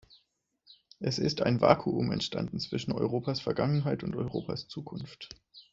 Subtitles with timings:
[0.99, 5.29] Es ist ein Vakuum entstanden zwischen Europas Vergangenheit und Europas Zukunft."